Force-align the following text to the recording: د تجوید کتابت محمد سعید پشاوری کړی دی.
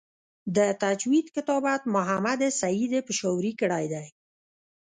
د 0.55 0.57
تجوید 0.83 1.27
کتابت 1.35 1.81
محمد 1.95 2.41
سعید 2.61 2.93
پشاوری 3.07 3.53
کړی 3.61 3.85
دی. 3.93 4.05